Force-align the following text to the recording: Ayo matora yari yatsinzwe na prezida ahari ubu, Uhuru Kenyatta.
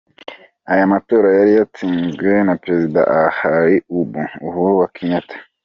Ayo 0.71 0.83
matora 0.93 1.27
yari 1.37 1.51
yatsinzwe 1.59 2.31
na 2.47 2.53
prezida 2.63 3.01
ahari 3.19 3.75
ubu, 3.99 4.21
Uhuru 4.47 4.73
Kenyatta. 4.95 5.37